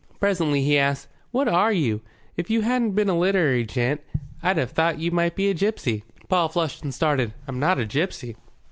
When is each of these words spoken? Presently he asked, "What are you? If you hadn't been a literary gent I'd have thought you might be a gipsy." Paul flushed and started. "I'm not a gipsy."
Presently 0.19 0.63
he 0.63 0.79
asked, 0.79 1.07
"What 1.29 1.47
are 1.47 1.71
you? 1.71 2.01
If 2.35 2.49
you 2.49 2.61
hadn't 2.61 2.93
been 2.93 3.07
a 3.07 3.15
literary 3.15 3.63
gent 3.63 4.01
I'd 4.41 4.57
have 4.57 4.71
thought 4.71 4.97
you 4.97 5.11
might 5.11 5.35
be 5.35 5.47
a 5.51 5.53
gipsy." 5.53 6.03
Paul 6.27 6.49
flushed 6.49 6.81
and 6.81 6.91
started. 6.91 7.33
"I'm 7.47 7.59
not 7.59 7.77
a 7.77 7.85
gipsy." 7.85 8.35